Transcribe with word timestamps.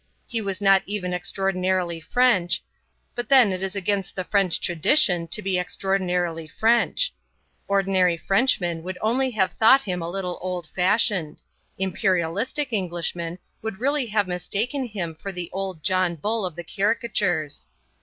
He 0.25 0.41
was 0.41 0.61
not 0.61 0.81
even 0.87 1.13
extraordinarily 1.13 1.99
French; 1.99 2.63
but 3.13 3.29
then 3.29 3.51
it 3.51 3.61
is 3.61 3.75
against 3.75 4.15
the 4.15 4.23
French 4.23 4.59
tradition 4.59 5.27
to 5.27 5.43
be 5.43 5.59
extraordinarily 5.59 6.47
French. 6.47 7.13
Ordinary 7.67 8.19
Englishmen 8.27 8.81
would 8.81 8.97
only 8.99 9.29
have 9.29 9.51
thought 9.53 9.81
him 9.81 10.01
a 10.01 10.09
little 10.09 10.39
old 10.41 10.65
fashioned; 10.75 11.43
imperialistic 11.77 12.73
Englishmen 12.73 13.37
would 13.61 13.79
really 13.79 14.07
have 14.07 14.27
mistaken 14.27 14.87
him 14.87 15.13
for 15.13 15.31
the 15.31 15.51
old 15.53 15.83
John 15.83 16.15
Bull 16.15 16.47
of 16.47 16.55
the 16.55 16.63
caricatures. 16.63 17.67